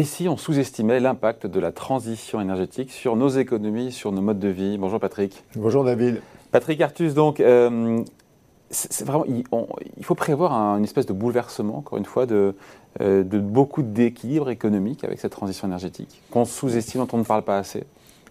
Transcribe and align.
Et 0.00 0.04
si 0.04 0.30
on 0.30 0.38
sous-estimait 0.38 0.98
l'impact 0.98 1.46
de 1.46 1.60
la 1.60 1.72
transition 1.72 2.40
énergétique 2.40 2.90
sur 2.90 3.16
nos 3.16 3.28
économies, 3.28 3.92
sur 3.92 4.12
nos 4.12 4.22
modes 4.22 4.38
de 4.38 4.48
vie? 4.48 4.78
Bonjour 4.78 4.98
Patrick. 4.98 5.44
Bonjour 5.56 5.84
David. 5.84 6.22
Patrick 6.52 6.80
Artus, 6.80 7.12
donc, 7.12 7.38
euh, 7.38 8.02
c'est 8.70 9.04
vraiment, 9.04 9.26
il, 9.26 10.04
faut 10.06 10.14
prévoir 10.14 10.52
une 10.78 10.84
espèce 10.84 11.04
de 11.04 11.12
bouleversement, 11.12 11.76
encore 11.76 11.98
une 11.98 12.06
fois, 12.06 12.24
de, 12.24 12.54
euh, 13.02 13.22
de 13.24 13.38
beaucoup 13.38 13.82
d'équilibre 13.82 14.48
économique 14.48 15.04
avec 15.04 15.20
cette 15.20 15.32
transition 15.32 15.68
énergétique, 15.68 16.22
qu'on 16.30 16.46
sous-estime, 16.46 17.02
dont 17.02 17.08
on 17.12 17.18
ne 17.18 17.24
parle 17.24 17.42
pas 17.42 17.58
assez. 17.58 17.84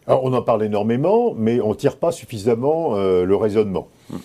Alors, 0.08 0.24
on 0.24 0.34
en 0.34 0.42
parle 0.42 0.64
énormément, 0.64 1.36
mais 1.38 1.62
on 1.62 1.70
ne 1.70 1.76
tire 1.76 1.98
pas 1.98 2.12
suffisamment 2.12 2.96
euh, 2.96 3.26
le 3.26 3.36
raisonnement. 3.36 3.90
Hmm. 4.10 4.18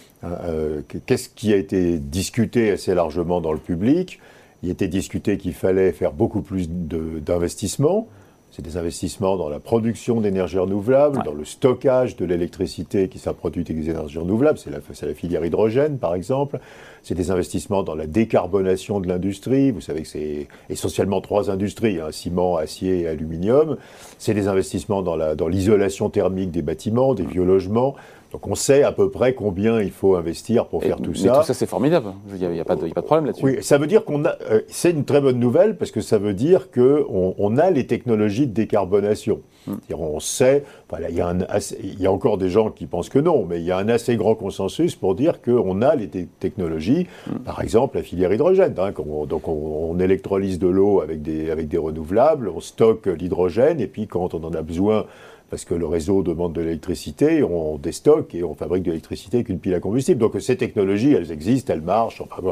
Qu'est-ce 1.04 1.28
qui 1.28 1.52
a 1.52 1.58
été 1.58 1.98
discuté 1.98 2.70
assez 2.70 2.94
largement 2.94 3.42
dans 3.42 3.52
le 3.52 3.58
public? 3.58 4.18
Il 4.64 4.70
était 4.70 4.88
discuté 4.88 5.36
qu'il 5.36 5.52
fallait 5.52 5.92
faire 5.92 6.14
beaucoup 6.14 6.40
plus 6.40 6.70
d'investissements. 6.70 8.08
C'est 8.50 8.62
des 8.62 8.78
investissements 8.78 9.36
dans 9.36 9.50
la 9.50 9.58
production 9.58 10.22
d'énergie 10.22 10.56
renouvelable, 10.56 11.22
dans 11.22 11.34
le 11.34 11.44
stockage 11.44 12.16
de 12.16 12.24
l'électricité 12.24 13.08
qui 13.08 13.18
sera 13.18 13.34
produite 13.34 13.68
avec 13.68 13.82
des 13.82 13.90
énergies 13.90 14.18
renouvelables, 14.18 14.58
c'est 14.58 14.70
la, 14.70 14.78
la, 14.78 15.14
filière 15.14 15.44
hydrogène 15.44 15.98
par 15.98 16.14
exemple. 16.14 16.60
C'est 17.02 17.14
des 17.14 17.30
investissements 17.30 17.82
dans 17.82 17.94
la 17.94 18.06
décarbonation 18.06 19.00
de 19.00 19.08
l'industrie. 19.08 19.70
Vous 19.70 19.82
savez 19.82 20.00
que 20.00 20.08
c'est 20.08 20.48
essentiellement 20.70 21.20
trois 21.20 21.50
industries, 21.50 22.00
hein, 22.00 22.10
ciment, 22.10 22.56
acier 22.56 23.00
et 23.00 23.08
aluminium. 23.08 23.76
C'est 24.18 24.32
des 24.32 24.48
investissements 24.48 25.02
dans 25.02 25.48
l'isolation 25.48 26.06
dans 26.06 26.10
thermique 26.10 26.52
des 26.52 26.62
bâtiments, 26.62 27.12
des 27.12 27.26
vieux 27.26 27.44
logements. 27.44 27.96
Donc 28.34 28.48
on 28.48 28.56
sait 28.56 28.82
à 28.82 28.90
peu 28.90 29.10
près 29.10 29.32
combien 29.32 29.80
il 29.80 29.92
faut 29.92 30.16
investir 30.16 30.66
pour 30.66 30.82
faire 30.82 30.96
tout 30.96 31.14
ça. 31.14 31.32
Mais 31.32 31.38
tout 31.38 31.44
ça 31.44 31.54
c'est 31.54 31.68
formidable. 31.68 32.08
Il 32.28 32.48
n'y 32.48 32.58
a, 32.58 32.64
pas 32.64 32.74
de 32.74 32.90
problème 32.90 33.26
là-dessus. 33.26 33.44
Oui, 33.44 33.58
ça 33.60 33.78
veut 33.78 33.86
dire 33.86 34.04
qu'on 34.04 34.24
a. 34.24 34.34
Euh, 34.50 34.62
c'est 34.66 34.90
une 34.90 35.04
très 35.04 35.20
bonne 35.20 35.38
nouvelle 35.38 35.76
parce 35.76 35.92
que 35.92 36.00
ça 36.00 36.18
veut 36.18 36.34
dire 36.34 36.72
qu'on 36.72 37.36
on 37.38 37.58
a 37.58 37.70
les 37.70 37.86
technologies 37.86 38.48
de 38.48 38.52
décarbonation. 38.52 39.40
Hmm. 39.68 39.74
On 39.96 40.18
sait. 40.18 40.64
Voilà, 40.88 41.10
il, 41.10 41.14
y 41.14 41.20
a 41.20 41.32
il 41.80 42.00
y 42.00 42.08
a 42.08 42.12
encore 42.12 42.36
des 42.36 42.48
gens 42.48 42.70
qui 42.70 42.86
pensent 42.86 43.08
que 43.08 43.20
non, 43.20 43.46
mais 43.48 43.60
il 43.60 43.66
y 43.66 43.70
a 43.70 43.78
un 43.78 43.88
assez 43.88 44.16
grand 44.16 44.34
consensus 44.34 44.96
pour 44.96 45.14
dire 45.14 45.40
qu'on 45.40 45.80
a 45.80 45.94
les 45.94 46.08
technologies. 46.08 47.06
Hmm. 47.28 47.38
Par 47.44 47.60
exemple, 47.60 47.98
la 47.98 48.02
filière 48.02 48.32
hydrogène. 48.32 48.74
Hein, 48.78 48.90
donc 49.28 49.46
on, 49.46 49.92
on, 49.92 49.98
électrolyse 50.00 50.58
de 50.58 50.66
l'eau 50.66 51.00
avec 51.00 51.22
des 51.22 51.52
avec 51.52 51.68
des 51.68 51.78
renouvelables, 51.78 52.48
on 52.48 52.58
stocke 52.58 53.06
l'hydrogène 53.06 53.78
et 53.78 53.86
puis 53.86 54.08
quand 54.08 54.34
on 54.34 54.42
en 54.42 54.54
a 54.54 54.62
besoin 54.62 55.06
parce 55.54 55.64
que 55.64 55.74
le 55.74 55.86
réseau 55.86 56.24
demande 56.24 56.52
de 56.52 56.62
l'électricité, 56.62 57.44
on 57.44 57.78
déstocke 57.78 58.34
et 58.34 58.42
on 58.42 58.56
fabrique 58.56 58.82
de 58.82 58.90
l'électricité 58.90 59.36
avec 59.36 59.50
une 59.50 59.60
pile 59.60 59.74
à 59.74 59.78
combustible. 59.78 60.18
Donc 60.18 60.34
ces 60.40 60.56
technologies, 60.56 61.12
elles 61.12 61.30
existent, 61.30 61.72
elles 61.72 61.80
marchent. 61.80 62.20
Enfin, 62.20 62.42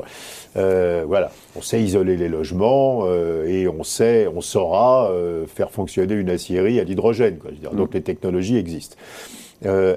euh, 0.56 1.02
voilà, 1.04 1.32
on 1.56 1.62
sait 1.62 1.82
isoler 1.82 2.16
les 2.16 2.28
logements 2.28 3.00
euh, 3.02 3.44
et 3.48 3.66
on 3.66 3.82
sait, 3.82 4.28
on 4.32 4.40
saura 4.40 5.10
euh, 5.10 5.48
faire 5.48 5.72
fonctionner 5.72 6.14
une 6.14 6.30
aciérie 6.30 6.78
à 6.78 6.84
l'hydrogène. 6.84 7.38
Donc 7.72 7.90
mm. 7.90 7.94
les 7.94 8.02
technologies 8.02 8.56
existent. 8.56 8.96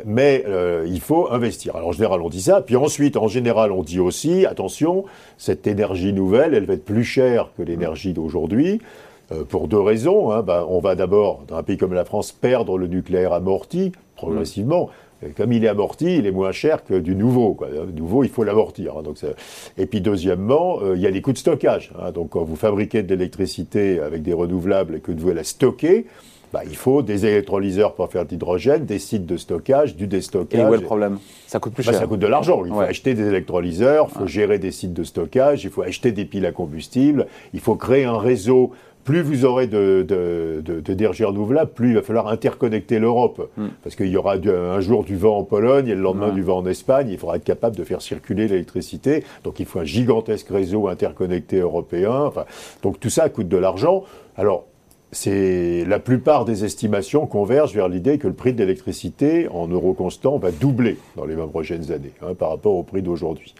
mais 0.03 0.43
il 0.87 0.99
faut 0.99 1.31
investir. 1.31 1.75
Alors 1.75 1.89
en 1.89 1.91
général, 1.91 2.23
on 2.23 2.29
dit 2.29 2.41
ça. 2.41 2.61
Puis 2.61 2.75
ensuite, 2.75 3.17
en 3.17 3.27
général, 3.27 3.71
on 3.71 3.83
dit 3.83 3.99
aussi, 3.99 4.47
attention, 4.47 5.05
cette 5.37 5.67
énergie 5.67 6.11
nouvelle, 6.11 6.55
elle 6.55 6.65
va 6.65 6.73
être 6.73 6.85
plus 6.85 7.03
chère 7.03 7.51
que 7.55 7.61
l'énergie 7.61 8.13
d'aujourd'hui. 8.13 8.81
Euh, 9.31 9.43
pour 9.43 9.67
deux 9.67 9.79
raisons. 9.79 10.31
Hein. 10.31 10.43
Ben, 10.43 10.65
on 10.69 10.79
va 10.79 10.95
d'abord, 10.95 11.43
dans 11.47 11.57
un 11.57 11.63
pays 11.63 11.77
comme 11.77 11.93
la 11.93 12.05
France, 12.05 12.31
perdre 12.31 12.77
le 12.77 12.87
nucléaire 12.87 13.33
amorti 13.33 13.91
progressivement. 14.15 14.89
comme 15.35 15.51
il 15.51 15.65
est 15.65 15.67
amorti, 15.67 16.17
il 16.17 16.27
est 16.27 16.31
moins 16.31 16.51
cher 16.51 16.83
que 16.85 16.93
du 16.93 17.15
nouveau. 17.15 17.57
Du 17.87 18.01
nouveau, 18.01 18.23
il 18.23 18.29
faut 18.29 18.43
l'amortir. 18.43 18.95
Hein. 18.97 19.33
Et 19.77 19.87
puis 19.87 19.99
deuxièmement, 19.99 20.79
euh, 20.81 20.95
il 20.95 21.01
y 21.01 21.07
a 21.07 21.09
les 21.09 21.21
coûts 21.21 21.33
de 21.33 21.37
stockage. 21.37 21.91
Hein. 21.99 22.11
Donc 22.11 22.29
quand 22.29 22.43
vous 22.43 22.55
fabriquez 22.55 23.01
de 23.01 23.15
l'électricité 23.15 23.99
avec 23.99 24.21
des 24.21 24.33
renouvelables 24.33 24.95
et 24.95 24.99
que 24.99 25.11
vous 25.11 25.17
devez 25.17 25.33
la 25.33 25.43
stocker, 25.43 26.05
bah, 26.53 26.61
il 26.63 26.75
faut 26.75 27.01
des 27.01 27.25
électrolyseurs 27.25 27.95
pour 27.95 28.09
faire 28.09 28.25
de 28.25 28.29
l'hydrogène, 28.29 28.85
des 28.85 28.99
sites 28.99 29.25
de 29.25 29.35
stockage, 29.35 29.95
du 29.95 30.07
déstockage. 30.07 30.61
Et 30.61 30.63
où 30.63 30.73
est 30.73 30.77
le 30.77 30.83
problème? 30.83 31.17
Ça 31.47 31.59
coûte 31.59 31.73
plus 31.73 31.85
bah, 31.85 31.91
cher. 31.91 31.99
Ça 31.99 32.07
coûte 32.07 32.19
de 32.19 32.27
l'argent. 32.27 32.63
Il 32.63 32.71
faut 32.71 32.79
acheter 32.79 33.13
des 33.13 33.27
électrolyseurs, 33.27 34.07
il 34.09 34.19
faut 34.19 34.27
gérer 34.27 34.59
des 34.59 34.71
sites 34.71 34.93
de 34.93 35.03
stockage, 35.03 35.63
il 35.63 35.69
faut 35.69 35.81
acheter 35.81 36.11
des 36.11 36.23
piles 36.23 36.45
à 36.45 36.51
combustible, 36.51 37.27
il 37.53 37.59
faut 37.59 37.75
créer 37.75 38.05
un 38.05 38.17
réseau 38.17 38.71
plus 39.05 39.21
vous 39.21 39.45
aurez 39.45 39.67
d'énergie 39.67 41.21
de, 41.21 41.27
renouvelable, 41.27 41.71
plus 41.71 41.89
il 41.89 41.95
va 41.95 42.01
falloir 42.01 42.27
interconnecter 42.27 42.97
l'Europe. 42.99 43.49
Hmm. 43.55 43.67
Parce 43.83 43.95
qu'il 43.95 44.07
y 44.07 44.17
aura 44.17 44.33
un 44.33 44.79
jour 44.81 45.03
du 45.03 45.15
vent 45.15 45.37
en 45.37 45.43
Pologne 45.43 45.87
et 45.87 45.95
le 45.95 46.01
lendemain 46.01 46.31
du 46.31 46.41
vent 46.41 46.57
en 46.57 46.65
Espagne. 46.65 47.09
Il 47.11 47.17
faudra 47.19 47.37
être 47.37 47.43
capable 47.43 47.75
de 47.75 47.83
faire 47.83 48.01
circuler 48.01 48.47
l'électricité. 48.47 49.23
Donc 49.43 49.59
il 49.59 49.67
faut 49.67 49.79
un 49.79 49.85
gigantesque 49.85 50.49
réseau 50.49 50.87
interconnecté 50.87 51.59
européen. 51.59 52.13
Enfin, 52.13 52.45
donc 52.81 52.99
tout 52.99 53.11
ça 53.11 53.29
coûte 53.29 53.47
de 53.47 53.57
l'argent. 53.57 54.03
Alors, 54.37 54.65
c'est 55.11 55.85
la 55.85 55.99
plupart 55.99 56.43
des 56.43 56.65
estimations 56.65 57.27
convergent 57.27 57.75
vers 57.75 57.87
l'idée 57.87 58.17
que 58.17 58.27
le 58.27 58.33
prix 58.33 58.53
de 58.53 58.57
l'électricité 58.57 59.47
en 59.49 59.67
euros 59.67 59.93
constants 59.93 60.39
va 60.39 60.49
doubler 60.49 60.97
dans 61.15 61.25
les 61.25 61.35
20 61.35 61.47
prochaines 61.47 61.91
années 61.91 62.11
hein, 62.23 62.33
par 62.33 62.49
rapport 62.49 62.73
au 62.73 62.83
prix 62.83 63.03
d'aujourd'hui. 63.03 63.53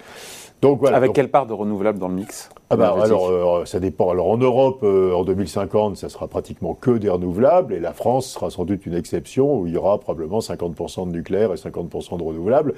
Avec 0.92 1.14
quelle 1.14 1.30
part 1.30 1.46
de 1.46 1.54
renouvelable 1.54 2.00
dans 2.00 2.08
le 2.08 2.16
mix? 2.16 2.50
Ah 2.70 2.76
bah, 2.76 2.96
alors, 3.00 3.30
euh, 3.30 3.66
ça 3.66 3.80
dépend. 3.80 4.10
Alors, 4.10 4.28
en 4.28 4.38
Europe, 4.38 4.80
euh, 4.84 5.14
en 5.14 5.24
2050, 5.24 5.98
ça 5.98 6.10
sera 6.10 6.28
pratiquement 6.28 6.74
que 6.74 6.92
des 6.92 7.10
renouvelables, 7.10 7.74
et 7.74 7.80
la 7.80 7.94
France 7.94 8.28
sera 8.28 8.50
sans 8.50 8.66
doute 8.66 8.86
une 8.88 8.96
exception 8.96 9.60
où 9.60 9.68
il 9.68 9.74
y 9.74 9.78
aura 9.78 10.00
probablement 10.00 10.40
50% 10.40 11.08
de 11.08 11.12
nucléaire 11.12 11.54
et 11.54 11.58
50% 11.58 12.18
de 12.18 12.24
renouvelables. 12.24 12.74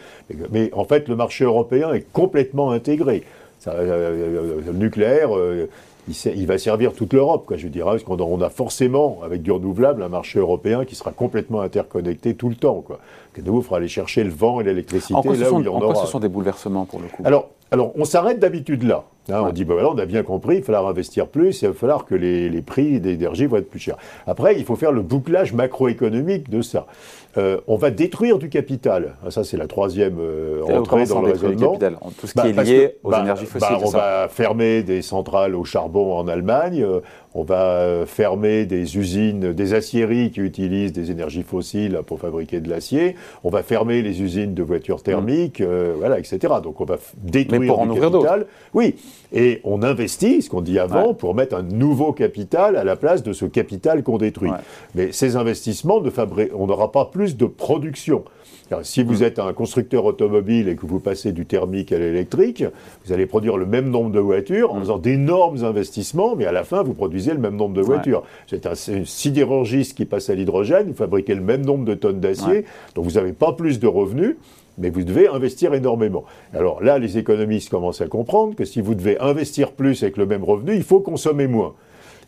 Mais, 0.51 0.71
en 0.73 0.83
fait, 0.83 1.07
le 1.07 1.15
marché 1.15 1.45
européen 1.45 1.93
est 1.93 2.05
complètement 2.11 2.71
intégré. 2.71 3.23
Euh, 3.67 4.61
le 4.65 4.73
nucléaire, 4.73 5.29
il, 6.07 6.47
va 6.47 6.57
servir 6.57 6.93
toute 6.93 7.13
l'Europe, 7.13 7.51
je 7.55 7.67
dirais, 7.67 7.91
parce 7.91 8.03
qu'on 8.03 8.41
a, 8.41 8.49
forcément, 8.49 9.19
avec 9.23 9.41
du 9.41 9.51
renouvelable, 9.51 10.03
un 10.03 10.09
marché 10.09 10.39
européen 10.39 10.85
qui 10.85 10.95
sera 10.95 11.11
complètement 11.11 11.61
interconnecté 11.61 12.35
tout 12.35 12.49
le 12.49 12.55
temps. 12.55 12.81
Quoi. 12.85 12.99
Que 13.33 13.41
nous, 13.41 13.57
il 13.57 13.63
faudra 13.63 13.77
aller 13.77 13.87
chercher 13.87 14.23
le 14.23 14.29
vent 14.29 14.61
et 14.61 14.63
l'électricité 14.63 15.13
là 15.13 15.51
où 15.51 15.59
il 15.59 15.65
y 15.65 15.67
en, 15.67 15.75
en 15.75 15.79
Quoi 15.79 15.95
ce 15.95 16.07
sont 16.07 16.19
des 16.19 16.29
bouleversements 16.29 16.85
pour 16.85 16.99
le 16.99 17.07
coup? 17.07 17.23
Alors, 17.25 17.49
alors 17.71 17.91
on 17.95 18.05
s'arrête 18.05 18.39
d'habitude 18.39 18.83
là. 18.83 19.03
Hein, 19.29 19.41
on 19.43 19.51
dit, 19.51 19.65
bah 19.65 19.73
voilà, 19.73 19.89
on 19.89 19.97
a 19.97 20.05
bien 20.05 20.23
compris, 20.23 20.55
il 20.55 20.59
va 20.59 20.67
falloir 20.67 20.87
investir 20.87 21.27
plus, 21.27 21.61
il 21.61 21.67
va 21.67 21.73
falloir 21.73 22.05
que 22.05 22.15
les, 22.15 22.49
les 22.49 22.61
prix 22.61 23.01
d'énergie 23.01 23.45
vont 23.45 23.57
être 23.57 23.69
plus 23.69 23.79
chers. 23.79 23.97
Après, 24.25 24.57
il 24.57 24.63
faut 24.63 24.77
faire 24.77 24.93
le 24.93 25.01
bouclage 25.01 25.53
macroéconomique 25.53 26.49
de 26.49 26.61
ça. 26.61 26.87
Euh, 27.37 27.59
on 27.67 27.75
va 27.75 27.91
détruire 27.91 28.39
du 28.39 28.49
capital. 28.49 29.15
Ah, 29.25 29.31
ça, 29.31 29.43
c'est 29.43 29.57
la 29.57 29.67
troisième 29.67 30.17
euh, 30.19 30.63
entrée 30.63 31.05
dans 31.05 31.21
le 31.21 31.31
raisonnement. 31.31 31.77
tout 32.19 32.25
ce 32.27 32.33
qui 32.33 32.53
bah, 32.53 32.63
est 32.63 32.63
lié 32.63 32.97
aux 33.03 33.11
bah, 33.11 33.21
énergies 33.21 33.45
fossiles. 33.45 33.77
Bah, 33.79 33.79
on 33.83 33.89
va 33.89 34.27
fermer 34.27 34.81
des 34.83 35.01
centrales 35.01 35.55
au 35.55 35.63
charbon 35.63 36.17
en 36.17 36.27
Allemagne. 36.27 36.83
Euh, 36.83 37.01
on 37.33 37.43
va 37.43 38.05
fermer 38.05 38.65
des 38.65 38.97
usines, 38.97 39.53
des 39.53 39.73
aciéries 39.73 40.31
qui 40.31 40.41
utilisent 40.41 40.93
des 40.93 41.11
énergies 41.11 41.43
fossiles 41.43 42.01
pour 42.05 42.19
fabriquer 42.19 42.59
de 42.59 42.69
l'acier. 42.69 43.15
On 43.43 43.49
va 43.49 43.63
fermer 43.63 44.01
les 44.01 44.21
usines 44.21 44.53
de 44.53 44.63
voitures 44.63 45.03
thermiques, 45.03 45.61
mm. 45.61 45.93
voilà, 45.97 46.19
etc. 46.19 46.55
Donc 46.63 46.81
on 46.81 46.85
va 46.85 46.97
détruire 47.17 47.61
Mais 47.61 47.67
pour 47.67 47.79
en 47.79 47.89
ouvrir 47.89 48.11
capital. 48.11 48.45
Oui, 48.73 48.95
et 49.33 49.61
on 49.63 49.83
investit, 49.83 50.41
ce 50.41 50.49
qu'on 50.49 50.61
dit 50.61 50.79
avant, 50.79 51.13
pour 51.13 51.35
mettre 51.35 51.55
un 51.55 51.63
nouveau 51.63 52.13
capital 52.13 52.75
à 52.75 52.83
la 52.83 52.95
place 52.95 53.23
de 53.23 53.33
ce 53.33 53.45
capital 53.45 54.03
qu'on 54.03 54.17
détruit. 54.17 54.51
Mais 54.95 55.11
ces 55.11 55.35
investissements, 55.35 56.01
ne 56.01 56.09
on 56.55 56.67
n'aura 56.67 56.91
pas 56.91 57.05
plus 57.05 57.37
de 57.37 57.45
production. 57.45 58.23
Si 58.83 59.03
vous 59.03 59.23
êtes 59.23 59.39
un 59.39 59.53
constructeur 59.53 60.05
automobile 60.05 60.67
et 60.67 60.75
que 60.75 60.85
vous 60.85 60.99
passez 60.99 61.31
du 61.31 61.45
thermique 61.45 61.91
à 61.91 61.99
l'électrique, 61.99 62.63
vous 63.05 63.13
allez 63.13 63.25
produire 63.25 63.57
le 63.57 63.65
même 63.65 63.89
nombre 63.89 64.11
de 64.11 64.19
voitures 64.19 64.73
en 64.73 64.77
mm. 64.77 64.81
faisant 64.81 64.97
d'énormes 64.97 65.63
investissements, 65.63 66.35
mais 66.35 66.45
à 66.45 66.51
la 66.51 66.63
fin, 66.63 66.83
vous 66.83 66.93
produisez 66.93 67.33
le 67.33 67.39
même 67.39 67.55
nombre 67.55 67.75
de 67.75 67.81
voitures. 67.81 68.23
C'est 68.47 68.65
un, 68.65 68.75
sidérurgiste 68.75 69.95
qui 69.95 70.05
passe 70.05 70.29
à 70.29 70.35
l'hydrogène, 70.35 70.87
vous 70.87 70.93
fabriquez 70.93 71.35
le 71.35 71.41
même 71.41 71.65
nombre 71.65 71.85
de 71.85 71.93
tonnes 71.93 72.19
d'acier, 72.19 72.65
donc 72.95 73.05
vous 73.05 73.11
n'avez 73.11 73.33
pas 73.33 73.53
plus 73.53 73.79
de 73.79 73.87
revenus, 73.87 74.35
mais 74.77 74.89
vous 74.89 75.03
devez 75.03 75.27
investir 75.27 75.73
énormément. 75.73 76.25
Alors 76.53 76.83
là, 76.83 76.99
les 76.99 77.17
économistes 77.17 77.69
commencent 77.69 78.01
à 78.01 78.07
comprendre 78.07 78.55
que 78.55 78.65
si 78.65 78.81
vous 78.81 78.95
devez 78.95 79.19
investir 79.19 79.71
plus 79.71 80.03
avec 80.03 80.17
le 80.17 80.25
même 80.25 80.43
revenu, 80.43 80.75
il 80.75 80.83
faut 80.83 80.99
consommer 80.99 81.47
moins. 81.47 81.73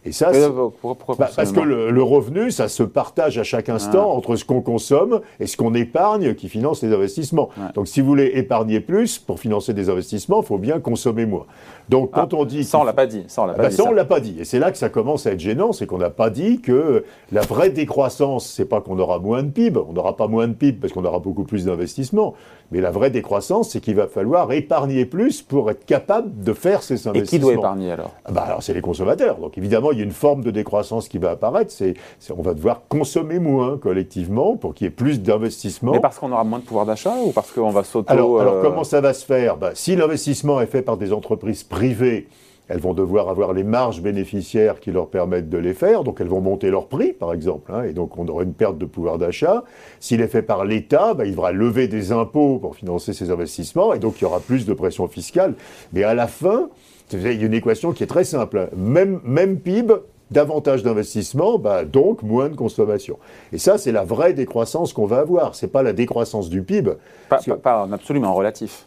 Et 0.06 0.14
ça, 0.14 0.32
bah, 0.32 1.30
parce 1.36 1.52
que 1.52 1.60
le, 1.60 2.04
revenu, 2.04 2.52
ça 2.52 2.70
se 2.70 2.84
partage 2.84 3.38
à 3.38 3.44
chaque 3.44 3.68
instant 3.68 4.12
entre 4.12 4.38
ce 4.38 4.46
qu'on 4.46 4.62
consomme 4.62 5.20
et 5.40 5.48
ce 5.48 5.58
qu'on 5.58 5.74
épargne 5.74 6.36
qui 6.36 6.48
finance 6.48 6.82
les 6.82 6.94
investissements. 6.94 7.50
Donc, 7.76 7.88
si 7.88 8.00
vous 8.00 8.08
voulez 8.08 8.32
épargner 8.36 8.80
plus 8.80 9.20
pour 9.20 9.40
financer 9.40 9.74
des 9.74 9.90
investissements, 9.90 10.42
il 10.42 10.46
faut 10.46 10.58
bien 10.58 10.80
consommer 10.80 11.26
moins. 11.26 11.46
Donc, 11.90 12.12
quand 12.12 12.34
ah, 12.34 12.38
on 12.38 12.46
dit 12.46 12.64
ça, 12.64 12.80
on 12.80 12.84
l'a 12.84 12.94
pas 12.94 13.08
dit. 13.08 13.26
Ça, 13.28 13.42
on 13.42 13.46
l'a 13.48 13.54
pas, 13.54 13.64
bah, 13.64 13.70
dit, 13.70 13.96
l'a 13.96 14.06
pas 14.06 14.20
dit. 14.20 14.36
Et 14.40 14.46
c'est 14.46 14.60
là 14.60 14.72
que 14.72 14.78
ça 14.78 14.90
commence 14.90 15.26
à 15.26 15.32
être 15.32 15.40
gênant, 15.40 15.74
c'est 15.74 15.88
qu'on 15.88 15.98
n'a 15.98 16.12
pas 16.12 16.30
dit 16.30 16.62
que 16.62 17.04
la 17.32 17.42
vraie 17.42 17.72
décroissance, 17.72 18.48
c'est 18.48 18.66
pas 18.66 18.80
qu'on 18.80 19.00
aura 19.00 19.20
moins 19.20 19.44
de 19.44 19.50
PIB. 19.50 19.80
On 19.90 19.94
n'aura 19.94 20.16
pas 20.16 20.28
moins 20.28 20.48
de 20.48 20.54
PIB 20.54 20.78
parce 20.80 20.94
qu'on 20.94 21.04
aura 21.04 21.20
beaucoup 21.20 21.44
plus 21.44 21.66
d'investissements. 21.66 22.36
Mais 22.72 22.82
la 22.82 22.92
vraie 22.92 23.10
décroissance, 23.10 23.72
c'est 23.72 23.80
qu'il 23.80 23.96
va 23.96 24.08
falloir 24.08 24.52
épargner 24.52 25.06
plus 25.06 25.42
pour 25.42 25.72
être 25.72 25.86
capable 25.86 26.44
de 26.44 26.54
faire 26.54 26.84
ces 26.84 27.08
investissements. 27.08 27.24
Et 27.24 27.28
qui 27.28 27.40
doit 27.40 27.54
épargner 27.54 27.92
alors? 27.92 28.12
Bah, 28.32 28.44
Alors, 28.46 28.62
c'est 28.62 28.76
les 28.76 28.82
consommateurs. 28.82 29.38
Donc, 29.38 29.58
évidemment, 29.58 29.89
il 29.92 30.00
y 30.00 30.02
a 30.02 30.06
une 30.06 30.12
forme 30.12 30.44
de 30.44 30.52
décroissance 30.52 31.08
qui 31.08 31.18
va 31.18 31.32
apparaître. 31.32 31.72
C'est, 31.72 31.96
on 32.36 32.42
va 32.42 32.54
devoir 32.54 32.82
consommer 32.88 33.40
moins 33.40 33.78
collectivement 33.78 34.56
pour 34.56 34.74
qu'il 34.74 34.86
y 34.86 34.88
ait 34.88 34.92
plus 34.92 35.22
d'investissement. 35.22 35.92
Mais 35.92 36.00
parce 36.00 36.20
qu'on 36.20 36.32
aura 36.32 36.44
moins 36.44 36.60
de 36.60 36.66
pouvoir 36.66 36.86
d'achat 36.86 37.16
ou 37.24 37.32
parce 37.32 37.52
qu'on 37.52 37.70
va 37.70 37.84
s'auto... 37.84 38.12
Alors, 38.12 38.40
alors, 38.40 38.54
euh, 38.56 38.62
comment 38.62 38.84
ça 38.84 39.02
va 39.02 39.14
se 39.14 39.26
faire? 39.26 39.58
Bah, 39.58 39.72
Si 39.74 39.96
l'investissement 39.96 40.62
est 40.62 40.68
fait 40.68 40.82
par 40.82 40.98
des 40.98 41.14
entreprises 41.14 41.64
privées, 41.64 42.28
elles 42.70 42.80
vont 42.80 42.94
devoir 42.94 43.30
avoir 43.30 43.52
les 43.52 43.64
marges 43.64 44.02
bénéficiaires 44.02 44.80
qui 44.80 44.92
leur 44.92 45.08
permettent 45.08 45.50
de 45.50 45.58
les 45.58 45.74
faire, 45.74 46.04
donc 46.04 46.22
elles 46.22 46.28
vont 46.28 46.40
monter 46.40 46.70
leur 46.70 46.88
prix, 46.88 47.14
par 47.14 47.34
exemple, 47.34 47.72
hein, 47.74 47.84
et 47.84 47.94
donc 47.94 48.18
on 48.18 48.28
aura 48.28 48.44
une 48.44 48.54
perte 48.54 48.78
de 48.78 48.86
pouvoir 48.86 49.18
d'achat. 49.18 49.64
S'il 50.00 50.22
est 50.22 50.28
fait 50.28 50.44
par 50.44 50.66
l'État, 50.66 51.16
bah, 51.16 51.26
il 51.26 51.32
devra 51.32 51.52
lever 51.52 51.88
des 51.88 52.12
impôts 52.12 52.60
pour 52.60 52.76
financer 52.76 53.14
ces 53.14 53.32
investissements, 53.32 53.94
et 53.94 54.00
donc 54.00 54.22
il 54.22 54.24
y 54.24 54.26
aura 54.26 54.40
plus 54.40 54.68
de 54.68 54.74
pression 54.74 55.08
fiscale. 55.08 55.56
Mais 55.94 56.04
à 56.04 56.14
la 56.14 56.28
fin, 56.28 56.70
il 57.14 57.22
y 57.22 57.44
a 57.44 57.46
une 57.46 57.54
équation 57.54 57.92
qui 57.92 58.04
est 58.04 58.08
très 58.08 58.24
simple. 58.24 58.70
Même, 58.76 59.20
même 59.24 59.60
PIB, 59.60 59.94
davantage 60.32 60.84
d'investissement, 60.84 61.58
bah, 61.58 61.86
donc 61.86 62.24
moins 62.24 62.50
de 62.50 62.56
consommation. 62.56 63.18
Et 63.52 63.58
ça, 63.58 63.78
c'est 63.78 63.92
la 63.92 64.04
vraie 64.04 64.34
décroissance 64.34 64.94
qu'on 64.94 65.06
va 65.06 65.20
avoir. 65.20 65.56
C'est 65.56 65.68
pas 65.68 65.84
la 65.84 65.94
décroissance 65.94 66.50
du 66.50 66.62
PIB. 66.62 66.94
Pas, 67.30 67.40
pas, 67.40 67.56
pas 67.56 67.84
en 67.84 67.92
absolu, 67.92 68.20
mais 68.20 68.28
en 68.28 68.36
relatif. 68.36 68.86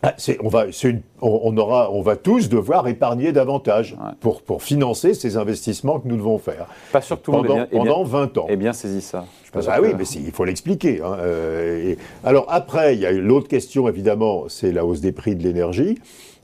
Ah, 0.00 0.14
on, 0.44 0.48
va, 0.48 0.66
une, 0.84 1.02
on, 1.20 1.56
aura, 1.56 1.90
on 1.90 2.02
va 2.02 2.14
tous 2.14 2.48
devoir 2.48 2.86
épargner 2.86 3.32
davantage 3.32 3.96
pour, 4.20 4.42
pour 4.42 4.62
financer 4.62 5.12
ces 5.12 5.36
investissements 5.36 5.98
que 5.98 6.06
nous 6.06 6.16
devons 6.16 6.38
faire. 6.38 6.66
Pas 6.92 7.00
sûr 7.00 7.18
que 7.18 7.24
tout 7.24 7.32
pendant, 7.32 7.54
bien, 7.54 7.66
pendant 7.66 8.04
20 8.04 8.38
ans. 8.38 8.46
Et 8.48 8.54
bien 8.54 8.72
saisi 8.72 9.00
ça. 9.00 9.24
Ah 9.66 9.80
oui, 9.82 9.94
mais 9.98 10.04
il 10.04 10.30
faut 10.30 10.44
l'expliquer. 10.44 11.00
Hein. 11.02 11.16
Euh, 11.18 11.94
alors 12.22 12.46
après, 12.48 12.94
il 12.94 13.00
y 13.00 13.06
a 13.06 13.10
l'autre 13.10 13.48
question, 13.48 13.88
évidemment, 13.88 14.44
c'est 14.48 14.70
la 14.70 14.84
hausse 14.84 15.00
des 15.00 15.10
prix 15.10 15.34
de 15.34 15.42
l'énergie 15.42 15.98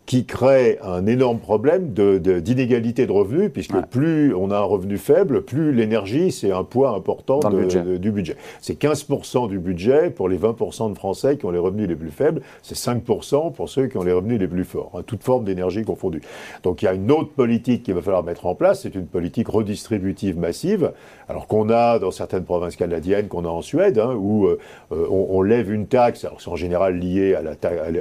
qui 0.07 0.27
crée 0.27 0.79
un 0.83 1.07
énorme 1.07 1.39
problème 1.39 1.89
d'inégalité 1.95 3.03
de, 3.03 3.09
de, 3.09 3.13
revenus, 3.13 3.51
puisque 3.51 3.81
plus 3.87 4.35
on 4.35 4.51
a 4.51 4.59
un 4.59 4.63
revenu 4.63 4.99
faible, 4.99 5.43
plus 5.43 5.73
l'énergie, 5.73 6.31
c'est 6.31 6.53
un 6.53 6.65
poids 6.65 6.91
important 6.91 7.41
du 7.49 8.13
budget. 8.13 8.37
C'est 8.61 8.79
15% 8.79 9.49
du 9.49 9.59
budget 9.59 10.11
pour 10.11 10.29
les 10.29 10.37
20% 10.37 10.91
de 10.91 10.95
Français 10.95 11.39
qui 11.39 11.47
ont 11.47 11.51
les 11.51 11.59
revenus 11.59 11.89
les 11.89 11.97
plus 11.97 12.11
faibles, 12.11 12.43
c'est 12.63 12.77
5% 12.77 13.55
pour 13.55 13.69
ceux 13.71 13.87
qui 13.87 13.97
ont 13.97 14.03
les 14.03 14.13
revenus 14.13 14.39
les 14.39 14.47
plus 14.47 14.65
forts, 14.65 14.91
hein, 14.95 15.03
toute 15.07 15.23
forme 15.23 15.45
d'énergie 15.45 15.85
confondue. 15.85 16.21
Donc 16.63 16.83
il 16.83 16.85
y 16.85 16.89
a 16.89 16.93
une 16.95 17.11
autre 17.11 17.31
politique 17.31 17.85
qu'il 17.85 17.95
va 17.95 18.03
falloir 18.03 18.25
mettre 18.25 18.45
en 18.45 18.55
place, 18.55 18.83
c'est 18.83 18.95
une 18.95 19.07
politique 19.07 19.49
redistributive 19.49 20.39
massive, 20.39 20.93
alors 21.31 21.47
qu'on 21.47 21.71
a 21.71 21.99
dans 21.99 22.11
certaines 22.11 22.45
provinces 22.45 22.77
canadiennes, 22.77 23.29
qu'on 23.29 23.47
a 23.47 23.49
en 23.49 23.63
Suède, 23.63 23.99
hein, 23.99 24.15
où 24.15 24.47
euh, 24.47 24.59
on, 24.91 25.29
on, 25.31 25.43
lève 25.43 25.73
une 25.73 25.87
taxe, 25.87 26.27
alors 26.27 26.43
c'est 26.43 26.51
en 26.51 26.57
général 26.57 26.99
lié 26.99 27.35
à 27.35 27.43
la 27.43 27.55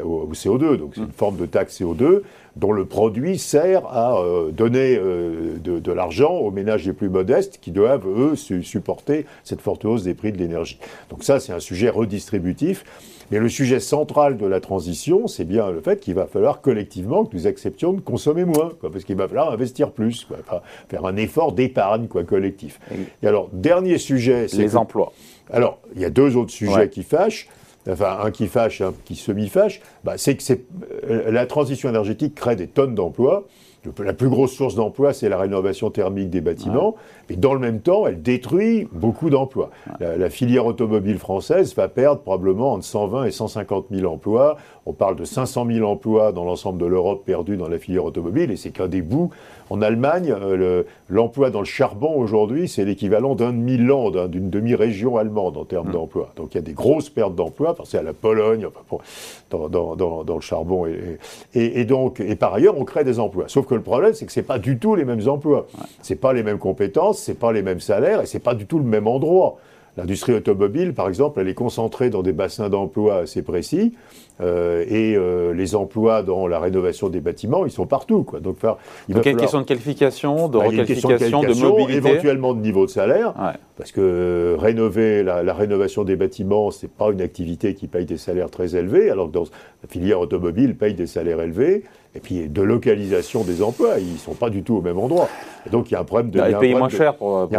au, 0.04 0.28
au 0.30 0.34
CO2, 0.34 0.76
donc 0.76 0.92
c'est 0.96 1.02
une 1.02 1.12
forme 1.12 1.38
de 1.38 1.46
taxe 1.46 1.80
CO2 1.80 1.93
dont 2.56 2.72
le 2.72 2.86
produit 2.86 3.38
sert 3.38 3.86
à 3.88 4.18
euh, 4.18 4.52
donner 4.52 4.98
euh, 4.98 5.58
de, 5.60 5.92
l'argent 5.92 6.34
aux 6.34 6.52
ménages 6.52 6.86
les 6.86 6.94
plus 6.94 7.10
modestes 7.10 7.60
qui 7.62 7.72
doivent, 7.72 8.08
eux, 8.08 8.36
supporter 8.36 9.26
cette 9.44 9.62
forte 9.62 9.86
hausse 9.86 10.04
des 10.04 10.14
prix 10.14 10.32
de 10.32 10.38
l'énergie. 10.38 10.80
Donc 11.10 11.24
ça, 11.24 11.40
c'est 11.40 11.54
un 11.54 11.60
sujet 11.60 11.90
redistributif. 11.90 12.84
Mais 13.32 13.40
le 13.40 13.50
sujet 13.50 13.80
central 13.80 14.38
de 14.38 14.46
la 14.46 14.60
transition, 14.60 15.28
c'est 15.28 15.46
bien 15.46 15.72
le 15.72 15.82
fait 15.82 16.00
qu'il 16.00 16.14
va 16.14 16.28
falloir 16.28 16.62
collectivement 16.62 17.26
que 17.26 17.36
nous 17.36 17.48
acceptions 17.48 17.94
de 17.94 18.02
consommer 18.02 18.46
moins, 18.46 18.72
parce 18.82 19.06
qu'il 19.06 19.16
va 19.16 19.28
falloir 19.28 19.52
investir 19.52 19.92
plus, 19.92 20.28
faire 20.90 21.06
un 21.06 21.16
effort 21.16 21.54
d'épargne 21.54 22.08
quoi, 22.08 22.24
collectif. 22.24 22.80
Et 23.24 23.28
alors, 23.28 23.50
dernier 23.52 23.98
sujet, 23.98 24.48
c'est... 24.48 24.58
Les 24.58 24.76
emplois. 24.76 25.14
Alors, 25.52 25.80
il 25.96 26.02
y 26.02 26.06
a 26.06 26.10
deux 26.10 26.36
autres 26.38 26.52
sujets 26.52 26.90
qui 26.90 27.02
fâchent 27.02 27.48
enfin 27.90 28.20
un 28.24 28.32
qui 28.32 28.48
fâche 28.48 28.82
un 28.82 28.94
qui 29.06 29.16
semi-fâche, 29.16 29.82
bah, 30.04 30.18
c'est 30.18 30.36
que 30.36 30.44
euh, 31.10 31.32
la 31.32 31.46
transition 31.46 31.90
énergétique 31.90 32.36
crée 32.36 32.56
des 32.56 32.68
tonnes 32.68 32.96
d'emplois. 32.96 33.48
La 34.04 34.14
plus 34.14 34.30
grosse 34.30 34.54
source 34.54 34.76
d'emploi, 34.76 35.14
c'est 35.14 35.30
la 35.30 35.38
rénovation 35.38 35.90
thermique 35.90 36.30
des 36.30 36.42
bâtiments. 36.42 36.96
Mais 37.30 37.36
dans 37.36 37.54
le 37.54 37.60
même 37.60 37.82
temps, 37.82 38.08
elle 38.08 38.22
détruit 38.22 38.88
beaucoup 38.92 39.30
d'emplois. 39.30 39.70
La, 40.00 40.30
filière 40.30 40.66
automobile 40.66 41.18
française 41.18 41.76
va 41.76 41.88
perdre 41.88 42.22
probablement 42.22 42.74
entre 42.74 42.86
120 42.86 43.26
et 43.26 43.32
150 43.32 43.88
000 43.92 44.12
emplois. 44.12 44.58
On 44.86 44.94
parle 44.94 45.16
de 45.16 45.26
500 45.26 45.68
000 45.70 45.90
emplois 45.90 46.32
dans 46.32 46.44
l'ensemble 46.44 46.82
de 46.82 46.86
l'Europe 46.86 47.24
perdus 47.26 47.58
dans 47.58 47.68
la 47.68 47.78
filière 47.78 48.06
automobile. 48.06 48.52
Et 48.52 48.56
c'est 48.56 48.72
qu'un 48.72 48.88
des 48.88 49.02
bouts 49.02 49.32
en 49.70 49.82
Allemagne, 49.82 50.32
euh, 50.32 50.84
l'emploi 51.10 51.50
dans 51.50 51.60
le 51.60 51.66
charbon 51.66 52.16
aujourd'hui, 52.16 52.68
c'est 52.68 52.86
l'équivalent 52.86 53.36
d'un 53.36 53.52
demi-land, 53.52 54.12
hein, 54.16 54.28
d'une 54.28 54.50
demi-région 54.50 55.18
allemande 55.18 55.58
en 55.58 55.66
termes 55.66 55.90
mm. 55.90 55.94
d'emploi. 55.94 56.30
Donc 56.36 56.54
il 56.54 56.56
y 56.56 56.60
a 56.60 56.62
des 56.62 56.74
grosses 56.74 57.10
pertes 57.10 57.36
d'emplois, 57.36 57.74
pensez 57.76 57.98
à 57.98 58.04
la 58.04 58.14
Pologne, 58.14 58.68
dans, 59.50 60.36
le 60.36 60.42
charbon. 60.42 60.86
Et, 61.54 61.86
donc, 61.86 62.20
et 62.20 62.36
par 62.36 62.54
ailleurs, 62.54 62.78
on 62.78 62.86
crée 62.86 63.04
des 63.04 63.20
emplois. 63.20 63.46
Sauf 63.48 63.66
que 63.66 63.73
le 63.76 63.82
problème, 63.82 64.14
c'est 64.14 64.26
que 64.26 64.32
ce 64.32 64.40
n'est 64.40 64.46
pas 64.46 64.60
du 64.60 64.78
tout 64.78 64.96
les 64.96 65.06
mêmes 65.06 65.28
emplois. 65.28 65.68
Ce 66.02 66.14
n'est 66.14 66.20
pas 66.20 66.34
les 66.34 66.44
mêmes 66.44 66.60
compétences, 66.60 67.24
ce 67.24 67.32
n'est 67.32 67.38
pas 67.38 67.52
les 67.52 67.62
mêmes 67.62 67.80
salaires 67.80 68.22
et 68.22 68.26
ce 68.26 68.38
n'est 68.38 68.44
pas 68.44 68.56
du 68.56 68.66
tout 68.66 68.80
le 68.80 68.86
même 68.86 69.08
endroit. 69.08 69.58
L'industrie 69.96 70.34
automobile, 70.34 70.94
par 70.94 71.08
exemple, 71.08 71.40
elle 71.40 71.48
est 71.48 71.54
concentrée 71.54 72.10
dans 72.10 72.24
des 72.24 72.34
bassins 72.34 72.70
d'emploi 72.70 73.18
assez 73.18 73.44
précis, 73.44 73.94
euh, 74.42 74.84
et 74.88 75.16
euh, 75.16 75.54
les 75.54 75.76
emplois 75.76 76.24
dans 76.24 76.48
la 76.48 76.60
rénovation 76.60 77.10
des 77.10 77.20
bâtiments, 77.20 77.66
ils 77.66 77.72
sont 77.72 77.86
partout. 77.86 78.24
Quoi. 78.24 78.40
Donc, 78.40 78.58
il 79.08 79.14
Donc, 79.14 79.26
y 79.26 79.30
a 79.30 79.32
une 79.32 79.38
question 79.38 79.60
de 79.60 79.66
qualification, 79.66 80.48
de 80.48 80.58
bah, 80.58 80.66
requalification, 80.66 81.42
de, 81.42 81.54
mobilité, 81.54 81.98
éventuellement 81.98 82.56
de 82.56 82.62
niveau 82.62 82.86
de 82.88 82.90
salaire, 82.90 83.34
parce 83.78 83.92
que 83.92 84.02
euh, 84.02 84.56
rénover 84.58 85.22
la, 85.22 85.54
rénovation 85.54 86.04
des 86.04 86.16
bâtiments, 86.16 86.72
c'est 86.72 86.90
pas 86.90 87.12
une 87.12 87.22
activité 87.22 87.76
qui 87.76 87.88
paye 87.88 88.06
des 88.06 88.18
salaires 88.18 88.50
très 88.50 88.76
élevés, 88.76 89.12
alors 89.12 89.28
que 89.28 89.34
dans 89.34 89.44
la 89.44 89.90
filière 89.90 90.20
automobile 90.20 90.76
paye 90.76 90.96
des 90.96 91.08
salaires 91.08 91.40
élevés. 91.40 91.84
Et 92.16 92.20
puis 92.20 92.48
de 92.48 92.62
localisation 92.62 93.44
des 93.44 93.64
emplois, 93.64 93.98
ils 93.98 94.14
ne 94.14 94.18
sont 94.18 94.36
pas 94.36 94.52
du 94.52 94.62
tout 94.62 94.76
au 94.76 94.82
même 94.82 95.00
endroit. 95.00 95.28
Et 95.66 95.72
donc 95.72 95.90
il 95.90 95.96
y 95.96 95.98
a 95.98 96.00
un 96.00 96.04
problème 96.04 96.30
de. 96.30 96.40
Ils 96.48 96.58
payent 96.58 96.76
moins 96.76 96.90
cher 96.90 97.16
pour, 97.16 97.50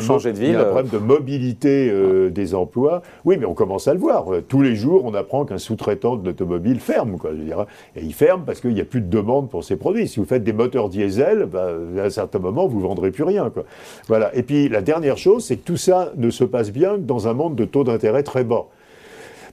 changer 0.00 0.32
de 0.32 0.38
ville. 0.38 0.50
Il 0.50 0.52
y 0.52 0.56
a 0.56 0.60
un 0.60 0.64
problème 0.66 0.88
de 0.92 0.98
mobilité 0.98 2.30
des 2.30 2.54
emplois. 2.54 3.02
Oui, 3.24 3.38
mais 3.40 3.44
on 3.44 3.54
commence 3.54 3.88
à 3.88 3.92
le 3.92 3.98
voir. 3.98 4.26
Tous 4.48 4.62
les 4.62 4.76
jours, 4.76 5.02
on 5.04 5.14
apprend 5.14 5.44
qu'un 5.44 5.58
sous-traitant 5.58 6.14
l'automobile 6.26 6.80
ferme, 6.80 7.18
quoi, 7.18 7.30
je 7.32 7.42
dire. 7.42 7.66
Et 7.96 8.02
il 8.02 8.14
ferme 8.14 8.44
parce 8.44 8.60
qu'il 8.60 8.74
n'y 8.74 8.80
a 8.80 8.84
plus 8.84 9.00
de 9.00 9.08
demande 9.08 9.50
pour 9.50 9.64
ces 9.64 9.76
produits. 9.76 10.08
Si 10.08 10.20
vous 10.20 10.26
faites 10.26 10.44
des 10.44 10.52
moteurs 10.52 10.88
diesel, 10.88 11.46
bah, 11.46 11.68
à 11.98 12.02
un 12.02 12.10
certain 12.10 12.38
moment, 12.38 12.66
vous 12.66 12.78
ne 12.78 12.84
vendrez 12.84 13.10
plus 13.10 13.24
rien, 13.24 13.50
quoi. 13.50 13.64
Voilà. 14.08 14.34
Et 14.34 14.42
puis, 14.42 14.68
la 14.68 14.82
dernière 14.82 15.18
chose, 15.18 15.44
c'est 15.44 15.56
que 15.56 15.64
tout 15.64 15.76
ça 15.76 16.12
ne 16.16 16.30
se 16.30 16.44
passe 16.44 16.70
bien 16.70 16.98
dans 16.98 17.28
un 17.28 17.34
monde 17.34 17.54
de 17.54 17.64
taux 17.64 17.84
d'intérêt 17.84 18.22
très 18.22 18.44
bas. 18.44 18.66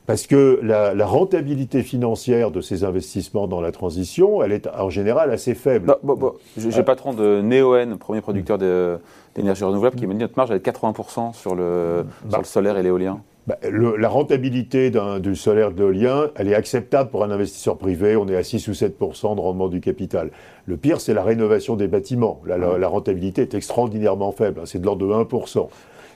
Parce 0.07 0.25
que 0.25 0.59
la, 0.63 1.05
rentabilité 1.05 1.83
financière 1.83 2.51
de 2.51 2.59
ces 2.59 2.83
investissements 2.83 3.47
dans 3.47 3.61
la 3.61 3.71
transition, 3.71 4.43
elle 4.43 4.51
est 4.51 4.67
en 4.67 4.89
général 4.89 5.31
assez 5.31 5.53
faible. 5.53 5.95
J'ai 6.57 6.69
le 6.69 6.83
patron 6.83 7.13
de 7.13 7.41
Neoen, 7.41 7.97
premier 7.97 8.21
producteur 8.21 8.57
d'énergie 8.57 9.63
renouvelable, 9.63 9.95
qui 9.95 10.07
m'a 10.07 10.13
dit 10.13 10.19
notre 10.19 10.35
marge 10.35 10.49
elle 10.49 10.57
est 10.57 10.65
de 10.65 10.71
80% 10.71 11.33
sur 11.33 11.55
le, 11.55 12.05
sur 12.29 12.39
le 12.39 12.45
solaire 12.45 12.77
et 12.77 12.83
l'éolien. 12.83 13.21
Bah, 13.47 13.57
la 13.63 14.07
rentabilité 14.07 14.91
du 15.19 15.35
solaire 15.35 15.71
de 15.71 15.77
l'éolien, 15.77 16.29
elle 16.35 16.47
est 16.47 16.53
acceptable 16.53 17.09
pour 17.09 17.23
un 17.23 17.31
investisseur 17.31 17.77
privé. 17.77 18.15
On 18.15 18.27
est 18.27 18.35
à 18.35 18.43
6 18.43 18.67
ou 18.67 18.71
7% 18.71 19.35
de 19.35 19.41
rendement 19.41 19.67
du 19.67 19.81
capital. 19.81 20.29
Le 20.67 20.77
pire, 20.77 21.01
c'est 21.01 21.15
la 21.15 21.23
rénovation 21.23 21.75
des 21.75 21.87
bâtiments. 21.87 22.39
la, 22.45 22.87
rentabilité 22.87 23.41
est 23.41 23.55
extraordinairement 23.55 24.31
faible. 24.31 24.59
Hein, 24.59 24.65
c'est 24.65 24.79
de 24.79 24.85
l'ordre 24.85 25.07
de 25.07 25.11
1 25.11 25.67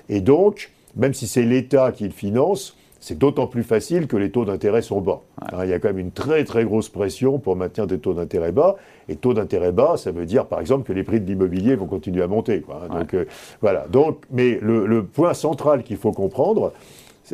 Et 0.10 0.22
donc, 0.22 0.72
même 0.96 1.16
si 1.16 1.28
c'est 1.28 1.42
l'État 1.42 1.92
qui 1.92 2.04
le 2.04 2.12
finance, 2.12 2.78
c'est 3.00 3.18
d'autant 3.18 3.48
plus 3.48 3.64
facile 3.64 4.06
que 4.06 4.18
les 4.18 4.30
taux 4.30 4.46
d'intérêt 4.46 4.84
sont 4.84 5.02
bas. 5.02 5.22
Hein, 5.42 5.64
il 5.64 5.70
y 5.70 5.74
a 5.74 5.80
quand 5.80 5.90
même 5.90 6.00
une 6.00 6.12
très 6.12 6.44
très 6.44 6.64
grosse 6.64 6.90
pression 6.90 7.40
pour 7.40 7.56
maintenir 7.56 7.88
des 7.88 7.98
taux 7.98 8.14
d'intérêt 8.14 8.52
bas. 8.52 8.76
Et 9.10 9.16
taux 9.16 9.34
d'intérêt 9.34 9.72
bas, 9.72 9.98
ça 9.98 10.12
veut 10.12 10.28
dire 10.28 10.46
par 10.46 10.60
exemple 10.60 10.88
que 10.88 10.94
les 10.94 11.04
prix 11.04 11.20
de 11.20 11.26
l'immobilier 11.26 11.76
vont 11.76 11.88
continuer 11.88 12.22
à 12.22 12.28
monter. 12.28 12.64
Hein. 12.70 13.00
Donc 13.00 13.16
euh, 13.16 13.26
voilà. 13.62 13.88
Donc, 13.90 14.24
mais 14.32 14.60
le 14.62 15.04
point 15.04 15.34
central 15.34 15.84
qu'il 15.84 15.98
faut 15.98 16.12
comprendre, 16.12 16.72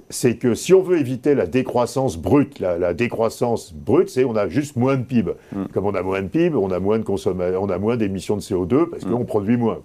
c'est 0.10 0.36
que 0.36 0.53
si 0.53 0.74
on 0.74 0.81
veut 0.81 1.00
éviter 1.00 1.36
la 1.36 1.45
décroissance 1.45 2.17
brute, 2.17 2.60
la, 2.60 2.93
décroissance 2.93 3.74
brute, 3.74 4.10
c'est 4.10 4.24
on 4.24 4.36
a 4.36 4.48
juste 4.48 4.75
moins 4.75 4.95
de 4.95 5.03
PIB. 5.03 5.33
Mm. 5.51 5.65
Comme 5.74 5.86
on 5.86 5.95
a 5.95 6.01
moins 6.01 6.21
de 6.21 6.27
PIB, 6.27 6.55
on 6.55 6.71
a 6.71 6.79
moins 6.79 7.00
de 7.00 7.05
on 7.57 7.69
a 7.69 7.77
moins 7.77 7.98
d'émissions 7.98 8.36
de 8.36 8.41
CO2 8.41 8.89
parce 8.89 9.05
mm. 9.05 9.12
qu'on 9.12 9.25
produit 9.25 9.57
moins. 9.57 9.79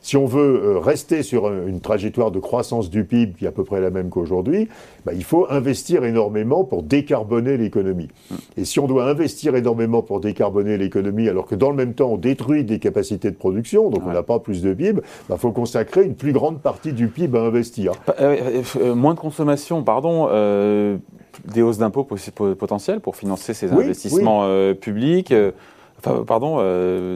Si 0.00 0.16
on 0.16 0.26
veut 0.26 0.62
euh, 0.62 0.78
rester 0.78 1.22
sur 1.22 1.50
une 1.50 1.80
trajectoire 1.80 2.30
de 2.30 2.38
croissance 2.38 2.90
du 2.90 3.04
PIB 3.04 3.34
qui 3.38 3.44
est 3.44 3.48
à 3.48 3.52
peu 3.52 3.64
près 3.64 3.80
la 3.80 3.90
même 3.90 4.08
qu'aujourd'hui, 4.08 4.68
bah, 5.04 5.12
il 5.14 5.24
faut 5.24 5.46
investir 5.50 6.04
énormément 6.04 6.64
pour 6.64 6.82
décarboner 6.82 7.56
l'économie. 7.56 8.08
Mm. 8.30 8.34
Et 8.58 8.64
si 8.64 8.80
on 8.80 8.86
doit 8.86 9.08
investir 9.08 9.56
énormément 9.56 10.02
pour 10.02 10.20
décarboner 10.20 10.76
l'économie, 10.76 11.28
alors 11.28 11.46
que 11.46 11.54
dans 11.54 11.70
le 11.70 11.76
même 11.76 11.94
temps 11.94 12.12
on 12.12 12.16
détruit 12.16 12.64
des 12.64 12.78
capacités 12.78 13.30
de 13.30 13.36
production, 13.36 13.90
donc 13.90 14.02
on 14.06 14.12
n'a 14.12 14.22
pas 14.22 14.38
plus 14.38 14.62
de 14.62 14.72
PIB, 14.72 15.00
il 15.00 15.28
bah, 15.28 15.36
faut 15.38 15.52
consacrer 15.52 16.04
une 16.04 16.14
plus 16.14 16.32
grande 16.32 16.60
partie 16.60 16.92
du 16.92 17.08
PIB 17.08 17.36
à 17.38 17.42
investir. 17.42 17.92
Euh, 18.20 18.62
euh, 18.76 18.94
moins 18.94 19.14
de 19.14 19.20
consommation, 19.36 19.82
pardon, 19.82 20.28
euh, 20.30 20.96
des 21.44 21.60
hausses 21.60 21.76
d'impôts 21.76 22.04
potentielles 22.04 23.00
pour 23.00 23.16
financer 23.16 23.52
ces 23.52 23.70
investissements 23.70 24.44
euh, 24.44 24.72
publics. 24.72 25.30
Euh, 25.30 25.50
enfin, 25.98 26.24
pardon, 26.26 26.56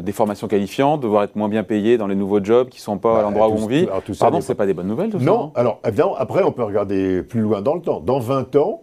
des 0.03 0.12
formations 0.12 0.47
qualifiantes, 0.47 1.00
devoir 1.00 1.23
être 1.23 1.35
moins 1.37 1.49
bien 1.49 1.62
payé 1.62 1.97
dans 1.97 2.07
les 2.07 2.15
nouveaux 2.15 2.45
jobs 2.45 2.69
qui 2.69 2.79
ne 2.79 2.83
sont 2.83 2.99
pas 2.99 3.12
à 3.12 3.17
bah, 3.17 3.23
l'endroit 3.23 3.49
où 3.49 3.55
on 3.55 3.67
vit. 3.67 3.89
Pardon, 4.19 4.43
c'est 4.43 4.55
pas 4.55 4.67
des 4.67 4.75
bonnes 4.75 4.89
nouvelles 4.89 5.11
tout 5.11 5.19
non, 5.19 5.25
ça 5.25 5.31
Non, 5.31 5.53
alors 5.55 5.81
évidemment, 5.87 6.15
après 6.17 6.43
on 6.43 6.53
peut 6.53 6.65
regarder 6.65 7.23
plus 7.23 7.41
loin 7.41 7.62
dans 7.62 7.75
le 7.75 7.81
temps. 7.81 8.00
Dans 8.00 8.19
20 8.19 8.57
ans, 8.57 8.83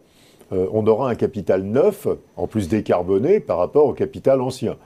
on 0.52 0.88
aura 0.88 1.10
un 1.10 1.16
capital 1.16 1.62
neuf, 1.62 2.08
en 2.38 2.48
plus 2.48 2.70
décarboné, 2.70 3.40
par 3.40 3.60
rapport 3.60 3.86
au 3.86 3.94
capital 3.94 4.42
ancien. 4.42 4.78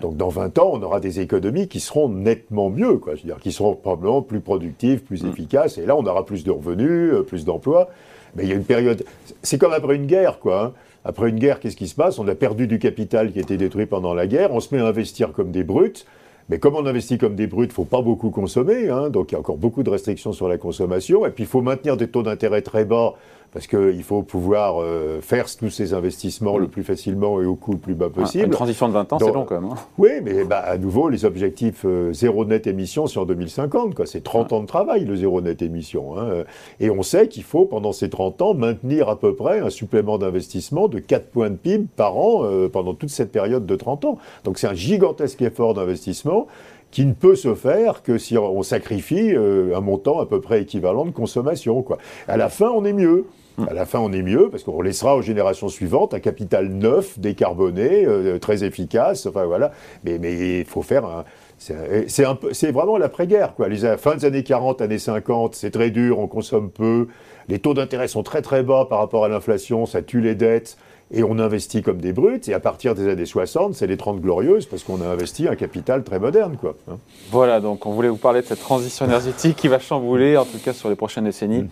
Donc 0.00 0.16
dans 0.16 0.28
20 0.28 0.58
ans, 0.58 0.70
on 0.72 0.82
aura 0.82 1.00
des 1.00 1.20
économies 1.20 1.68
qui 1.68 1.80
seront 1.80 2.08
nettement 2.08 2.70
mieux, 2.70 2.96
quoi. 2.96 3.14
Je 3.14 3.22
veux 3.22 3.28
dire, 3.28 3.38
qui 3.38 3.52
seront 3.52 3.74
probablement 3.74 4.22
plus 4.22 4.40
productives, 4.40 5.02
plus 5.02 5.22
mm. 5.22 5.28
efficaces. 5.28 5.78
Et 5.78 5.86
là, 5.86 5.96
on 5.96 6.06
aura 6.06 6.24
plus 6.24 6.44
de 6.44 6.50
revenus, 6.50 7.12
euh, 7.12 7.22
plus 7.22 7.44
d'emplois. 7.44 7.90
Mais 8.34 8.44
il 8.44 8.48
y 8.48 8.52
a 8.52 8.56
une 8.56 8.64
période. 8.64 9.04
C'est 9.42 9.58
comme 9.58 9.72
après 9.72 9.96
une 9.96 10.06
guerre, 10.06 10.40
quoi. 10.40 10.64
Hein. 10.64 10.72
Après 11.04 11.28
une 11.28 11.38
guerre, 11.38 11.60
qu'est-ce 11.60 11.76
qui 11.76 11.88
se 11.88 11.94
passe? 11.94 12.18
On 12.18 12.26
a 12.28 12.34
perdu 12.34 12.66
du 12.66 12.78
capital 12.78 13.30
qui 13.30 13.38
a 13.38 13.42
été 13.42 13.56
détruit 13.56 13.86
pendant 13.86 14.14
la 14.14 14.26
guerre. 14.26 14.52
On 14.52 14.60
se 14.60 14.74
met 14.74 14.80
à 14.80 14.86
investir 14.86 15.32
comme 15.32 15.50
des 15.50 15.64
brutes. 15.64 16.06
Mais 16.48 16.58
comme 16.58 16.74
on 16.74 16.84
investit 16.84 17.16
comme 17.16 17.36
des 17.36 17.46
brutes, 17.46 17.70
il 17.70 17.72
ne 17.72 17.74
faut 17.74 17.84
pas 17.84 18.02
beaucoup 18.02 18.30
consommer, 18.30 18.90
hein. 18.90 19.08
donc 19.08 19.32
il 19.32 19.34
y 19.34 19.36
a 19.36 19.40
encore 19.40 19.56
beaucoup 19.56 19.82
de 19.82 19.88
restrictions 19.88 20.34
sur 20.34 20.46
la 20.46 20.58
consommation, 20.58 21.24
et 21.24 21.30
puis 21.30 21.44
il 21.44 21.46
faut 21.46 21.62
maintenir 21.62 21.96
des 21.96 22.06
taux 22.06 22.22
d'intérêt 22.22 22.60
très 22.60 22.84
bas 22.84 23.14
parce 23.54 23.68
qu'il 23.68 24.02
faut 24.02 24.22
pouvoir 24.22 24.82
euh, 24.82 25.20
faire 25.20 25.46
tous 25.56 25.70
ces 25.70 25.94
investissements 25.94 26.58
le 26.58 26.66
plus 26.66 26.82
facilement 26.82 27.40
et 27.40 27.46
au 27.46 27.54
coût 27.54 27.72
le 27.72 27.78
plus 27.78 27.94
bas 27.94 28.10
possible. 28.10 28.46
Une 28.46 28.50
transition 28.50 28.88
de 28.88 28.94
20 28.94 29.12
ans, 29.12 29.18
c'est 29.20 29.32
long 29.32 29.44
quand 29.44 29.60
même. 29.60 29.70
Hein. 29.70 29.76
Oui, 29.96 30.10
mais 30.24 30.42
bah, 30.42 30.58
à 30.58 30.76
nouveau, 30.76 31.08
les 31.08 31.24
objectifs 31.24 31.84
euh, 31.84 32.12
zéro 32.12 32.44
net 32.44 32.66
émission, 32.66 33.06
c'est 33.06 33.20
en 33.20 33.26
2050. 33.26 34.06
C'est 34.06 34.24
30 34.24 34.52
ans 34.52 34.60
de 34.60 34.66
travail, 34.66 35.04
le 35.04 35.14
zéro 35.14 35.40
net 35.40 35.62
émission. 35.62 36.18
Hein. 36.18 36.42
Et 36.80 36.90
on 36.90 37.04
sait 37.04 37.28
qu'il 37.28 37.44
faut, 37.44 37.64
pendant 37.64 37.92
ces 37.92 38.10
30 38.10 38.42
ans, 38.42 38.54
maintenir 38.54 39.08
à 39.08 39.20
peu 39.20 39.36
près 39.36 39.60
un 39.60 39.70
supplément 39.70 40.18
d'investissement 40.18 40.88
de 40.88 40.98
4 40.98 41.28
points 41.28 41.50
de 41.50 41.56
PIB 41.56 41.86
par 41.94 42.16
an 42.16 42.42
euh, 42.42 42.68
pendant 42.68 42.94
toute 42.94 43.10
cette 43.10 43.30
période 43.30 43.66
de 43.66 43.76
30 43.76 44.04
ans. 44.04 44.18
Donc 44.42 44.58
c'est 44.58 44.66
un 44.66 44.74
gigantesque 44.74 45.40
effort 45.42 45.74
d'investissement 45.74 46.48
qui 46.90 47.06
ne 47.06 47.12
peut 47.12 47.36
se 47.36 47.54
faire 47.54 48.02
que 48.02 48.18
si 48.18 48.36
on 48.36 48.62
sacrifie 48.62 49.34
un 49.34 49.80
montant 49.80 50.20
à 50.20 50.26
peu 50.26 50.40
près 50.40 50.62
équivalent 50.62 51.04
de 51.04 51.10
consommation. 51.10 51.82
Quoi. 51.82 51.98
À 52.28 52.36
la 52.36 52.48
fin, 52.48 52.68
on 52.68 52.84
est 52.84 52.92
mieux. 52.92 53.24
À 53.68 53.72
la 53.72 53.86
fin, 53.86 54.00
on 54.00 54.12
est 54.12 54.22
mieux 54.22 54.48
parce 54.50 54.64
qu'on 54.64 54.82
laissera 54.82 55.16
aux 55.16 55.22
générations 55.22 55.68
suivantes 55.68 56.12
un 56.12 56.20
capital 56.20 56.68
neuf, 56.68 57.18
décarboné, 57.18 58.04
euh, 58.04 58.38
très 58.38 58.64
efficace. 58.64 59.26
Enfin 59.26 59.44
voilà. 59.44 59.72
Mais 60.04 60.18
il 60.60 60.64
faut 60.64 60.82
faire 60.82 61.04
un. 61.04 61.24
C'est 61.58 62.72
vraiment 62.72 62.98
l'après-guerre, 62.98 63.54
quoi. 63.54 63.68
Les 63.68 63.96
fin 63.96 64.16
des 64.16 64.24
années 64.24 64.42
40, 64.42 64.82
années 64.82 64.98
50, 64.98 65.54
c'est 65.54 65.70
très 65.70 65.90
dur, 65.90 66.18
on 66.18 66.26
consomme 66.26 66.68
peu, 66.68 67.06
les 67.48 67.58
taux 67.58 67.74
d'intérêt 67.74 68.08
sont 68.08 68.22
très 68.22 68.42
très 68.42 68.62
bas 68.62 68.86
par 68.88 68.98
rapport 68.98 69.24
à 69.24 69.28
l'inflation, 69.28 69.86
ça 69.86 70.02
tue 70.02 70.20
les 70.20 70.34
dettes 70.34 70.76
et 71.12 71.22
on 71.22 71.38
investit 71.38 71.82
comme 71.82 71.98
des 71.98 72.12
brutes. 72.12 72.48
Et 72.48 72.54
à 72.54 72.60
partir 72.60 72.94
des 72.94 73.08
années 73.08 73.26
60, 73.26 73.74
c'est 73.74 73.86
les 73.86 73.96
30 73.96 74.20
glorieuses 74.20 74.66
parce 74.66 74.82
qu'on 74.82 75.00
a 75.00 75.06
investi 75.06 75.48
un 75.48 75.54
capital 75.54 76.02
très 76.02 76.18
moderne. 76.18 76.56
Quoi. 76.60 76.74
Hein. 76.90 76.98
Voilà, 77.30 77.60
donc 77.60 77.86
on 77.86 77.92
voulait 77.92 78.08
vous 78.08 78.16
parler 78.16 78.40
de 78.40 78.46
cette 78.46 78.60
transition 78.60 79.06
énergétique 79.06 79.56
qui 79.56 79.68
va 79.68 79.78
chambouler, 79.78 80.36
en 80.36 80.44
tout 80.44 80.58
cas 80.58 80.72
sur 80.72 80.88
les 80.88 80.96
prochaines 80.96 81.24
décennies. 81.24 81.62
Mm. 81.62 81.68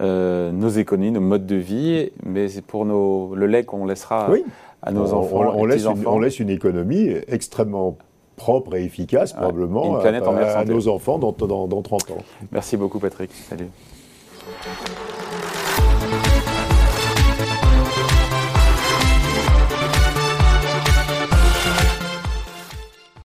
Euh, 0.00 0.50
nos 0.50 0.68
économies, 0.68 1.12
nos 1.12 1.20
modes 1.20 1.46
de 1.46 1.56
vie, 1.56 2.10
mais 2.24 2.48
c'est 2.48 2.62
pour 2.62 2.84
nos, 2.84 3.34
le 3.34 3.46
lait 3.46 3.64
qu'on 3.64 3.86
laissera 3.86 4.28
à 4.82 4.90
nos 4.90 5.12
enfants. 5.12 5.52
On, 5.54 5.64
laisse 5.64 5.84
une, 5.84 6.06
on, 6.06 6.18
laisse 6.18 6.40
une, 6.40 6.50
économie 6.50 7.10
extrêmement 7.28 7.96
propre 8.36 8.74
et 8.74 8.84
efficace, 8.84 9.32
probablement, 9.32 9.98
à, 9.98 10.64
nos 10.64 10.88
enfants 10.88 11.18
dans, 11.18 11.32
dans, 11.32 11.68
dans 11.68 11.82
30 11.82 12.10
ans. 12.10 12.18
Merci 12.50 12.76
beaucoup, 12.76 12.98
Patrick. 12.98 13.30
Salut. 13.32 13.68